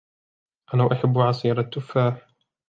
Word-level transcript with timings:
أنا 0.73 0.89
أحبّ 0.93 1.17
عصيرَ 1.17 1.59
التفّاحِ. 1.59 2.27